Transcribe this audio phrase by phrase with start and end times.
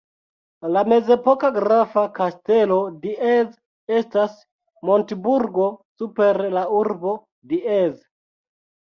[0.75, 3.51] La mezepoka grafa kastelo Diez
[3.99, 4.39] estas
[4.91, 5.67] montburgo
[6.03, 7.13] super la urbo
[7.53, 7.93] Diez.